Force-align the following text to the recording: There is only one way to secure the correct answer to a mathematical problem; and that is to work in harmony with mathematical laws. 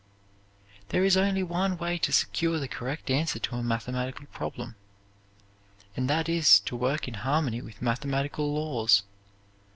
There 0.89 1.03
is 1.05 1.15
only 1.15 1.43
one 1.43 1.77
way 1.77 1.99
to 1.99 2.11
secure 2.11 2.57
the 2.57 2.67
correct 2.67 3.11
answer 3.11 3.37
to 3.37 3.57
a 3.57 3.61
mathematical 3.61 4.25
problem; 4.25 4.75
and 5.95 6.09
that 6.09 6.27
is 6.27 6.59
to 6.61 6.75
work 6.75 7.07
in 7.07 7.13
harmony 7.13 7.61
with 7.61 7.83
mathematical 7.83 8.51
laws. 8.51 9.03